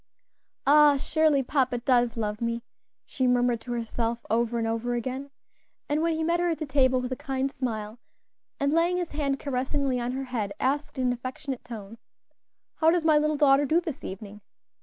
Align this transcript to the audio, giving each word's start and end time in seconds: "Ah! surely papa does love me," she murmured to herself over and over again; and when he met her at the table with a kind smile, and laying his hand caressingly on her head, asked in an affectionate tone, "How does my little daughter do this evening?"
"Ah! 0.65 0.97
surely 0.97 1.43
papa 1.43 1.77
does 1.77 2.17
love 2.17 2.41
me," 2.41 2.63
she 3.05 3.27
murmured 3.27 3.61
to 3.61 3.71
herself 3.73 4.25
over 4.31 4.57
and 4.57 4.67
over 4.67 4.95
again; 4.95 5.29
and 5.87 6.01
when 6.01 6.13
he 6.15 6.23
met 6.23 6.39
her 6.39 6.49
at 6.49 6.57
the 6.57 6.65
table 6.65 6.99
with 6.99 7.11
a 7.11 7.15
kind 7.15 7.51
smile, 7.51 7.99
and 8.59 8.73
laying 8.73 8.97
his 8.97 9.11
hand 9.11 9.39
caressingly 9.39 9.99
on 9.99 10.13
her 10.13 10.23
head, 10.23 10.53
asked 10.59 10.97
in 10.97 11.05
an 11.05 11.13
affectionate 11.13 11.63
tone, 11.63 11.99
"How 12.77 12.89
does 12.89 13.03
my 13.05 13.19
little 13.19 13.37
daughter 13.37 13.67
do 13.67 13.79
this 13.79 14.03
evening?" 14.03 14.41